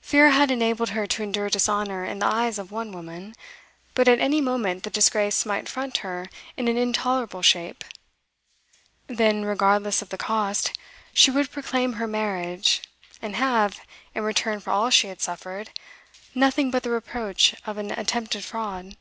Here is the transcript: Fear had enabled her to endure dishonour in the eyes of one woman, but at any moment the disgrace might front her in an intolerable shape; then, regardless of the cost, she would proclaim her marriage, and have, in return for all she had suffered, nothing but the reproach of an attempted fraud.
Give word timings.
Fear 0.00 0.30
had 0.30 0.50
enabled 0.50 0.88
her 0.96 1.06
to 1.06 1.22
endure 1.22 1.50
dishonour 1.50 2.02
in 2.02 2.20
the 2.20 2.26
eyes 2.26 2.58
of 2.58 2.72
one 2.72 2.90
woman, 2.90 3.34
but 3.94 4.08
at 4.08 4.18
any 4.18 4.40
moment 4.40 4.82
the 4.82 4.88
disgrace 4.88 5.44
might 5.44 5.68
front 5.68 5.98
her 5.98 6.30
in 6.56 6.68
an 6.68 6.78
intolerable 6.78 7.42
shape; 7.42 7.84
then, 9.08 9.44
regardless 9.44 10.00
of 10.00 10.08
the 10.08 10.16
cost, 10.16 10.72
she 11.12 11.30
would 11.30 11.50
proclaim 11.50 11.92
her 12.00 12.06
marriage, 12.06 12.80
and 13.20 13.36
have, 13.36 13.82
in 14.14 14.22
return 14.24 14.58
for 14.58 14.70
all 14.70 14.88
she 14.88 15.08
had 15.08 15.20
suffered, 15.20 15.68
nothing 16.34 16.70
but 16.70 16.82
the 16.82 16.88
reproach 16.90 17.54
of 17.66 17.76
an 17.76 17.90
attempted 17.90 18.44
fraud. 18.44 18.96